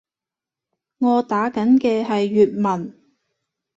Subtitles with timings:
[0.97, 2.97] 我打緊嘅係粵文